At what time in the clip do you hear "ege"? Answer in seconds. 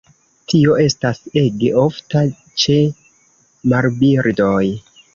1.43-1.69